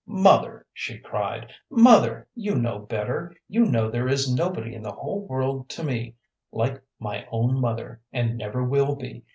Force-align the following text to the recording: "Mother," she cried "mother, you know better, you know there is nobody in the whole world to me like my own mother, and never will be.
"Mother," 0.07 0.65
she 0.73 0.97
cried 0.97 1.51
"mother, 1.69 2.27
you 2.33 2.55
know 2.55 2.79
better, 2.79 3.35
you 3.47 3.65
know 3.67 3.91
there 3.91 4.07
is 4.07 4.33
nobody 4.33 4.73
in 4.73 4.81
the 4.81 4.89
whole 4.93 5.19
world 5.27 5.69
to 5.77 5.83
me 5.83 6.15
like 6.51 6.81
my 6.99 7.27
own 7.31 7.61
mother, 7.61 8.01
and 8.11 8.35
never 8.35 8.63
will 8.63 8.95
be. 8.95 9.21